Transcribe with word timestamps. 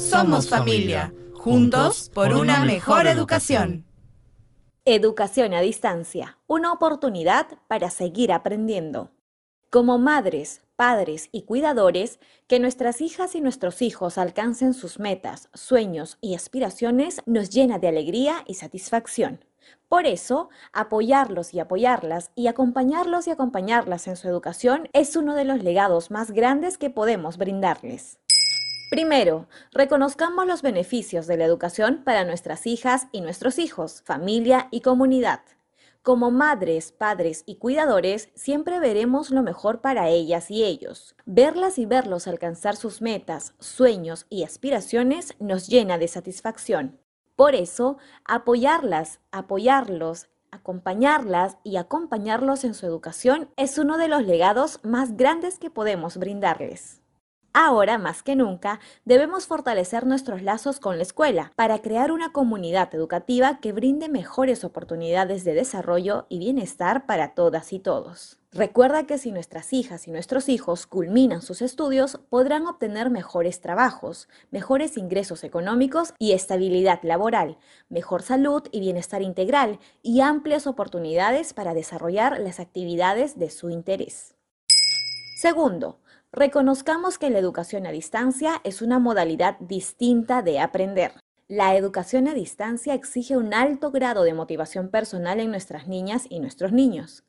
somos 0.00 0.48
familia, 0.48 1.12
juntos 1.34 2.10
por 2.14 2.32
una 2.32 2.64
mejor 2.64 3.06
educación. 3.06 3.84
Educación 4.86 5.52
a 5.52 5.60
distancia, 5.60 6.38
una 6.46 6.72
oportunidad 6.72 7.46
para 7.68 7.90
seguir 7.90 8.32
aprendiendo. 8.32 9.10
Como 9.68 9.98
madres, 9.98 10.62
padres 10.74 11.28
y 11.32 11.42
cuidadores, 11.42 12.18
que 12.48 12.58
nuestras 12.58 13.02
hijas 13.02 13.34
y 13.34 13.40
nuestros 13.42 13.82
hijos 13.82 14.16
alcancen 14.16 14.72
sus 14.72 14.98
metas, 14.98 15.50
sueños 15.52 16.16
y 16.22 16.34
aspiraciones 16.34 17.20
nos 17.26 17.50
llena 17.50 17.78
de 17.78 17.88
alegría 17.88 18.42
y 18.46 18.54
satisfacción. 18.54 19.44
Por 19.88 20.06
eso, 20.06 20.48
apoyarlos 20.72 21.52
y 21.52 21.60
apoyarlas 21.60 22.30
y 22.34 22.46
acompañarlos 22.46 23.26
y 23.26 23.30
acompañarlas 23.30 24.08
en 24.08 24.16
su 24.16 24.28
educación 24.28 24.88
es 24.92 25.14
uno 25.14 25.34
de 25.34 25.44
los 25.44 25.62
legados 25.62 26.10
más 26.10 26.30
grandes 26.30 26.78
que 26.78 26.90
podemos 26.90 27.36
brindarles. 27.36 28.18
Primero, 28.90 29.46
reconozcamos 29.70 30.48
los 30.48 30.62
beneficios 30.62 31.28
de 31.28 31.36
la 31.36 31.44
educación 31.44 32.02
para 32.02 32.24
nuestras 32.24 32.66
hijas 32.66 33.06
y 33.12 33.20
nuestros 33.20 33.60
hijos, 33.60 34.02
familia 34.04 34.66
y 34.72 34.80
comunidad. 34.80 35.42
Como 36.02 36.32
madres, 36.32 36.90
padres 36.90 37.44
y 37.46 37.54
cuidadores, 37.54 38.30
siempre 38.34 38.80
veremos 38.80 39.30
lo 39.30 39.44
mejor 39.44 39.80
para 39.80 40.08
ellas 40.08 40.50
y 40.50 40.64
ellos. 40.64 41.14
Verlas 41.24 41.78
y 41.78 41.86
verlos 41.86 42.26
alcanzar 42.26 42.74
sus 42.74 43.00
metas, 43.00 43.54
sueños 43.60 44.26
y 44.28 44.42
aspiraciones 44.42 45.36
nos 45.38 45.68
llena 45.68 45.96
de 45.96 46.08
satisfacción. 46.08 46.98
Por 47.36 47.54
eso, 47.54 47.96
apoyarlas, 48.24 49.20
apoyarlos, 49.30 50.26
acompañarlas 50.50 51.58
y 51.62 51.76
acompañarlos 51.76 52.64
en 52.64 52.74
su 52.74 52.86
educación 52.86 53.50
es 53.56 53.78
uno 53.78 53.98
de 53.98 54.08
los 54.08 54.26
legados 54.26 54.80
más 54.82 55.16
grandes 55.16 55.60
que 55.60 55.70
podemos 55.70 56.16
brindarles. 56.16 56.99
Ahora, 57.52 57.98
más 57.98 58.22
que 58.22 58.36
nunca, 58.36 58.78
debemos 59.04 59.46
fortalecer 59.46 60.06
nuestros 60.06 60.40
lazos 60.40 60.78
con 60.78 60.98
la 60.98 61.02
escuela 61.02 61.52
para 61.56 61.80
crear 61.80 62.12
una 62.12 62.30
comunidad 62.32 62.94
educativa 62.94 63.58
que 63.60 63.72
brinde 63.72 64.08
mejores 64.08 64.62
oportunidades 64.62 65.42
de 65.42 65.54
desarrollo 65.54 66.26
y 66.28 66.38
bienestar 66.38 67.06
para 67.06 67.34
todas 67.34 67.72
y 67.72 67.80
todos. 67.80 68.38
Recuerda 68.52 69.04
que 69.04 69.18
si 69.18 69.32
nuestras 69.32 69.72
hijas 69.72 70.06
y 70.06 70.12
nuestros 70.12 70.48
hijos 70.48 70.86
culminan 70.86 71.42
sus 71.42 71.60
estudios, 71.60 72.20
podrán 72.30 72.68
obtener 72.68 73.10
mejores 73.10 73.60
trabajos, 73.60 74.28
mejores 74.52 74.96
ingresos 74.96 75.42
económicos 75.42 76.14
y 76.20 76.32
estabilidad 76.32 77.00
laboral, 77.02 77.58
mejor 77.88 78.22
salud 78.22 78.62
y 78.70 78.78
bienestar 78.78 79.22
integral 79.22 79.80
y 80.02 80.20
amplias 80.20 80.68
oportunidades 80.68 81.52
para 81.52 81.74
desarrollar 81.74 82.38
las 82.38 82.60
actividades 82.60 83.40
de 83.40 83.50
su 83.50 83.70
interés. 83.70 84.36
Segundo, 85.36 85.98
Reconozcamos 86.32 87.18
que 87.18 87.28
la 87.28 87.40
educación 87.40 87.86
a 87.86 87.90
distancia 87.90 88.60
es 88.62 88.82
una 88.82 89.00
modalidad 89.00 89.58
distinta 89.58 90.42
de 90.42 90.60
aprender. 90.60 91.12
La 91.48 91.74
educación 91.74 92.28
a 92.28 92.34
distancia 92.34 92.94
exige 92.94 93.36
un 93.36 93.52
alto 93.52 93.90
grado 93.90 94.22
de 94.22 94.32
motivación 94.32 94.90
personal 94.90 95.40
en 95.40 95.50
nuestras 95.50 95.88
niñas 95.88 96.26
y 96.28 96.38
nuestros 96.38 96.70
niños. 96.70 97.24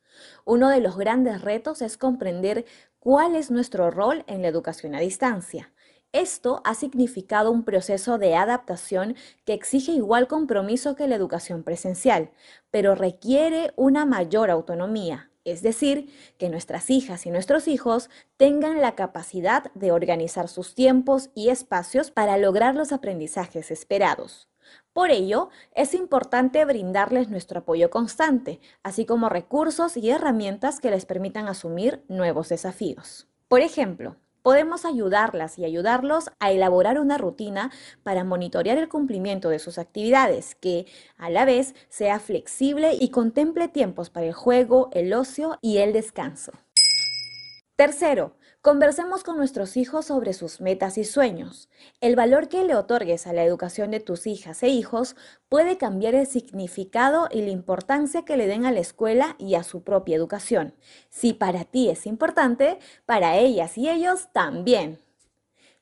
Uno 0.46 0.70
de 0.70 0.82
los 0.82 0.98
grandes 0.98 1.42
retos 1.42 1.82
es 1.82 1.98
comprender 1.98 2.66
cuál 3.00 3.36
es 3.36 3.50
nuestro 3.50 3.90
rol 3.90 4.24
en 4.28 4.44
la 4.44 4.50
educación 4.50 4.94
a 4.94 5.00
distancia. 5.00 5.74
Esto 6.12 6.62
ha 6.64 6.76
significado 6.76 7.50
un 7.50 7.64
proceso 7.64 8.20
de 8.20 8.36
adaptación 8.36 9.16
que 9.46 9.54
exige 9.54 9.94
igual 9.94 10.28
compromiso 10.28 10.96
que 10.96 11.08
la 11.08 11.16
educación 11.16 11.64
presencial, 11.64 12.30
pero 12.70 12.94
requiere 12.94 13.74
una 13.78 14.06
mayor 14.06 14.52
autonomía, 14.52 15.31
es 15.44 15.62
decir, 15.62 16.14
que 16.38 16.50
nuestras 16.50 16.90
hijas 16.90 17.26
y 17.26 17.32
nuestros 17.32 17.68
hijos 17.68 18.10
tengan 18.38 18.82
la 18.82 18.96
capacidad 18.96 19.72
de 19.74 19.92
organizar 19.92 20.48
sus 20.48 20.76
tiempos 20.76 21.30
y 21.36 21.50
espacios 21.50 22.12
para 22.12 22.38
lograr 22.38 22.76
los 22.76 22.92
aprendizajes 22.92 23.72
esperados. 23.72 24.48
Por 24.94 25.10
ello, 25.10 25.50
es 25.74 25.94
importante 25.94 26.64
brindarles 26.66 27.30
nuestro 27.30 27.60
apoyo 27.60 27.90
constante, 27.90 28.60
así 28.84 29.06
como 29.06 29.30
recursos 29.30 29.98
y 29.98 30.10
herramientas 30.10 30.80
que 30.80 30.92
les 30.92 31.06
permitan 31.06 31.48
asumir 31.48 32.04
nuevos 32.08 32.50
desafíos. 32.50 33.28
Por 33.48 33.62
ejemplo, 33.62 34.18
Podemos 34.42 34.86
ayudarlas 34.86 35.60
y 35.60 35.66
ayudarlos 35.66 36.32
a 36.40 36.52
elaborar 36.52 37.00
una 37.00 37.20
rutina 37.20 37.72
para 38.02 38.24
monitorear 38.24 38.78
el 38.80 38.90
cumplimiento 38.90 39.50
de 39.50 39.60
sus 39.60 39.78
actividades, 39.78 40.56
que 40.56 40.88
a 41.18 41.30
la 41.30 41.46
vez 41.46 41.76
sea 41.90 42.20
flexible 42.20 42.98
y 43.00 43.10
contemple 43.10 43.68
tiempos 43.68 44.10
para 44.10 44.26
el 44.26 44.34
juego, 44.34 44.90
el 44.94 45.14
ocio 45.14 45.60
y 45.62 45.78
el 45.78 45.94
descanso. 45.94 46.54
Tercero, 47.82 48.36
Conversemos 48.62 49.24
con 49.24 49.38
nuestros 49.38 49.76
hijos 49.76 50.06
sobre 50.06 50.34
sus 50.34 50.62
metas 50.62 51.00
y 51.00 51.04
sueños. 51.04 51.68
El 52.00 52.16
valor 52.16 52.48
que 52.48 52.64
le 52.64 52.76
otorgues 52.76 53.26
a 53.26 53.34
la 53.34 53.44
educación 53.44 53.90
de 53.90 54.00
tus 54.00 54.28
hijas 54.28 54.62
e 54.62 54.68
hijos 54.68 55.16
puede 55.50 55.78
cambiar 55.78 56.14
el 56.14 56.28
significado 56.28 57.28
y 57.32 57.42
la 57.42 57.50
importancia 57.50 58.24
que 58.24 58.38
le 58.38 58.46
den 58.46 58.68
a 58.68 58.72
la 58.72 58.82
escuela 58.82 59.36
y 59.40 59.56
a 59.56 59.64
su 59.64 59.82
propia 59.82 60.16
educación. 60.16 60.76
Si 61.10 61.34
para 61.34 61.64
ti 61.64 61.90
es 61.90 62.06
importante, 62.06 62.78
para 63.08 63.38
ellas 63.38 63.76
y 63.80 63.90
ellos 63.90 64.30
también. 64.32 65.00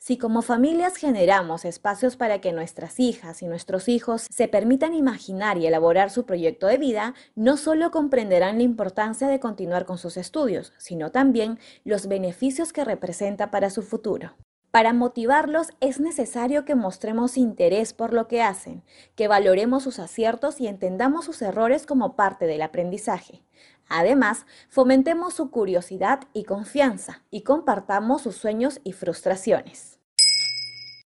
Si 0.02 0.18
como 0.18 0.42
familias 0.42 0.96
generamos 0.96 1.66
espacios 1.66 2.16
para 2.16 2.40
que 2.40 2.54
nuestras 2.54 3.02
hijas 3.02 3.42
y 3.42 3.48
nuestros 3.48 3.90
hijos 3.90 4.28
se 4.32 4.48
permitan 4.48 4.94
imaginar 4.94 5.58
y 5.58 5.68
elaborar 5.68 6.10
su 6.10 6.26
proyecto 6.26 6.68
de 6.68 6.78
vida, 6.78 7.16
no 7.36 7.58
solo 7.58 7.92
comprenderán 7.92 8.58
la 8.58 8.64
importancia 8.64 9.28
de 9.28 9.42
continuar 9.42 9.86
con 9.86 9.98
sus 9.98 10.16
estudios, 10.16 10.72
sino 10.78 11.12
también 11.12 11.60
los 11.84 12.08
beneficios 12.08 12.72
que 12.72 12.86
representa 12.86 13.52
para 13.52 13.70
su 13.70 13.82
futuro. 13.82 14.38
Para 14.72 14.94
motivarlos 14.94 15.68
es 15.82 16.00
necesario 16.00 16.64
que 16.64 16.76
mostremos 16.76 17.36
interés 17.36 17.92
por 17.92 18.14
lo 18.14 18.30
que 18.30 18.42
hacen, 18.42 18.84
que 19.16 19.28
valoremos 19.28 19.84
sus 19.84 20.00
aciertos 20.00 20.62
y 20.62 20.68
entendamos 20.68 21.26
sus 21.26 21.42
errores 21.42 21.86
como 21.86 22.16
parte 22.16 22.46
del 22.46 22.62
aprendizaje. 22.62 23.42
Además, 23.90 24.46
fomentemos 24.70 25.34
su 25.34 25.50
curiosidad 25.52 26.22
y 26.34 26.44
confianza 26.44 27.24
y 27.32 27.42
compartamos 27.42 28.22
sus 28.22 28.36
sueños 28.36 28.80
y 28.84 28.94
frustraciones. 28.94 30.00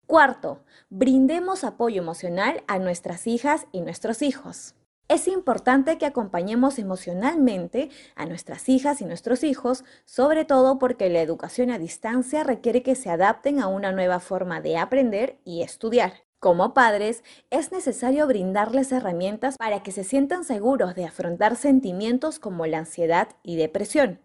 Cuarto, 0.06 0.64
brindemos 0.90 1.64
apoyo 1.64 2.02
emocional 2.02 2.64
a 2.66 2.78
nuestras 2.78 3.26
hijas 3.26 3.66
y 3.72 3.82
nuestros 3.82 4.22
hijos. 4.22 4.74
Es 5.08 5.28
importante 5.28 5.98
que 5.98 6.06
acompañemos 6.06 6.78
emocionalmente 6.78 7.90
a 8.14 8.24
nuestras 8.24 8.68
hijas 8.68 9.02
y 9.02 9.04
nuestros 9.04 9.44
hijos, 9.44 9.84
sobre 10.06 10.44
todo 10.44 10.78
porque 10.78 11.10
la 11.10 11.20
educación 11.20 11.70
a 11.70 11.78
distancia 11.78 12.44
requiere 12.44 12.82
que 12.82 12.94
se 12.94 13.10
adapten 13.10 13.60
a 13.60 13.66
una 13.68 13.92
nueva 13.92 14.20
forma 14.20 14.62
de 14.62 14.78
aprender 14.78 15.38
y 15.44 15.62
estudiar. 15.62 16.24
Como 16.42 16.74
padres, 16.74 17.22
es 17.50 17.70
necesario 17.70 18.26
brindarles 18.26 18.90
herramientas 18.90 19.56
para 19.56 19.84
que 19.84 19.92
se 19.92 20.02
sientan 20.02 20.42
seguros 20.42 20.96
de 20.96 21.04
afrontar 21.04 21.54
sentimientos 21.54 22.40
como 22.40 22.66
la 22.66 22.78
ansiedad 22.78 23.28
y 23.44 23.54
depresión. 23.54 24.18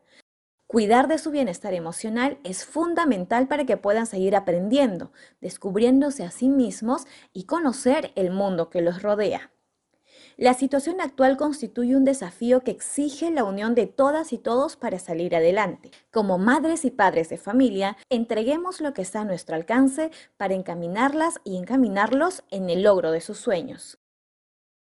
Cuidar 0.66 1.08
de 1.10 1.20
su 1.20 1.30
bienestar 1.30 1.76
emocional 1.76 2.40
es 2.44 2.66
fundamental 2.66 3.48
para 3.48 3.66
que 3.68 3.78
puedan 3.78 4.08
seguir 4.08 4.36
aprendiendo, 4.36 5.12
descubriéndose 5.42 6.24
a 6.24 6.32
sí 6.32 6.50
mismos 6.50 7.06
y 7.34 7.44
conocer 7.44 8.14
el 8.16 8.32
mundo 8.32 8.72
que 8.72 8.82
los 8.82 9.04
rodea. 9.04 9.52
La 10.38 10.54
situación 10.54 11.02
actual 11.02 11.36
constituye 11.36 11.96
un 11.96 12.06
desafío 12.06 12.62
que 12.62 12.70
exige 12.70 13.32
la 13.32 13.44
unión 13.44 13.74
de 13.74 13.88
todas 13.88 14.32
y 14.34 14.38
todos 14.38 14.76
para 14.76 15.00
salir 15.00 15.36
adelante. 15.36 15.90
Como 16.12 16.38
madres 16.38 16.86
y 16.86 16.92
padres 16.92 17.30
de 17.30 17.40
familia, 17.40 17.98
entreguemos 18.12 18.80
lo 18.80 18.94
que 18.94 19.02
está 19.02 19.22
a 19.22 19.26
nuestro 19.26 19.56
alcance 19.56 20.12
para 20.38 20.54
encaminarlas 20.54 21.40
y 21.44 21.58
encaminarlos 21.58 22.44
en 22.52 22.70
el 22.70 22.84
logro 22.84 23.10
de 23.12 23.22
sus 23.22 23.40
sueños. 23.40 23.98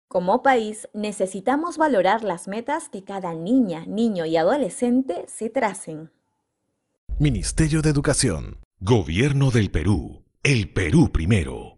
Como 0.09 0.43
país, 0.43 0.89
necesitamos 0.93 1.79
valorar 1.79 2.25
las 2.25 2.49
metas 2.49 2.89
que 2.89 3.05
cada 3.05 3.33
niña, 3.33 3.87
niño 3.87 4.27
y 4.27 4.37
adolescente 4.37 5.25
se 5.29 5.51
tracen. 5.51 6.11
Ministerio 7.21 7.81
de 7.81 7.91
Educación. 7.91 8.59
Gobierno 8.81 9.53
del 9.53 9.71
Perú. 9.71 10.25
El 10.43 10.73
Perú 10.73 11.13
primero. 11.13 11.74